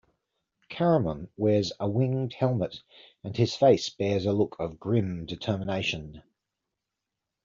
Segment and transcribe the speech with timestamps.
[0.67, 2.81] Caramon wears a winged helmet,
[3.23, 6.23] and his face bears a look of grim determination.